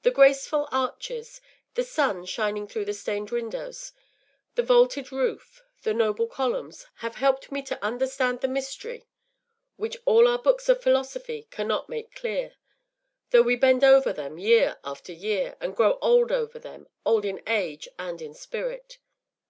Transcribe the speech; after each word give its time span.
The 0.00 0.10
graceful 0.10 0.66
arches, 0.72 1.42
the 1.74 1.84
sun 1.84 2.24
shining 2.24 2.66
through 2.66 2.86
the 2.86 2.94
stained 2.94 3.30
windows, 3.30 3.92
the 4.54 4.62
vaulted 4.62 5.12
roof, 5.12 5.60
the 5.82 5.92
noble 5.92 6.26
columns, 6.26 6.86
have 7.04 7.16
helped 7.16 7.52
me 7.52 7.60
to 7.64 7.84
understand 7.84 8.40
the 8.40 8.48
mystery 8.48 9.04
which 9.76 9.98
all 10.06 10.26
our 10.26 10.38
books 10.38 10.70
of 10.70 10.82
philosophy 10.82 11.48
cannot 11.50 11.90
make 11.90 12.14
clear, 12.14 12.54
though 13.28 13.42
we 13.42 13.54
bend 13.56 13.84
over 13.84 14.10
them 14.10 14.38
year 14.38 14.78
after 14.84 15.12
year, 15.12 15.58
and 15.60 15.76
grow 15.76 15.98
old 16.00 16.32
over 16.32 16.58
them, 16.58 16.88
old 17.04 17.26
in 17.26 17.42
age 17.46 17.90
and 17.98 18.22
in 18.22 18.32
spirit. 18.32 18.96